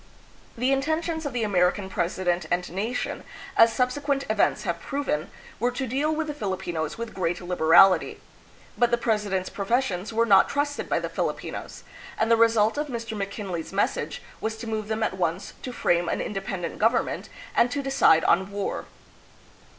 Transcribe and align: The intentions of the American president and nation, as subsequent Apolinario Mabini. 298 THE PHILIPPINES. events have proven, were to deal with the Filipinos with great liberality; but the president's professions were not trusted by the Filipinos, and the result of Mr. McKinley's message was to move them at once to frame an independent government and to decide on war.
The 0.57 0.71
intentions 0.71 1.27
of 1.27 1.31
the 1.33 1.43
American 1.43 1.87
president 1.87 2.47
and 2.49 2.67
nation, 2.71 3.23
as 3.55 3.71
subsequent 3.71 4.23
Apolinario 4.23 4.25
Mabini. 4.25 4.25
298 4.25 4.25
THE 4.25 4.25
PHILIPPINES. 4.25 4.31
events 4.31 4.63
have 4.63 4.81
proven, 4.81 5.29
were 5.59 5.71
to 5.71 5.87
deal 5.87 6.15
with 6.15 6.25
the 6.25 6.33
Filipinos 6.33 6.97
with 6.97 7.13
great 7.13 7.39
liberality; 7.41 8.19
but 8.79 8.89
the 8.89 8.97
president's 8.97 9.51
professions 9.51 10.11
were 10.11 10.25
not 10.25 10.49
trusted 10.49 10.89
by 10.89 10.97
the 10.97 11.07
Filipinos, 11.07 11.83
and 12.17 12.31
the 12.31 12.35
result 12.35 12.79
of 12.79 12.87
Mr. 12.87 13.15
McKinley's 13.15 13.71
message 13.71 14.23
was 14.39 14.57
to 14.57 14.65
move 14.65 14.87
them 14.87 15.03
at 15.03 15.17
once 15.19 15.53
to 15.61 15.71
frame 15.71 16.09
an 16.09 16.19
independent 16.19 16.79
government 16.79 17.29
and 17.55 17.69
to 17.69 17.83
decide 17.83 18.23
on 18.23 18.49
war. 18.49 18.85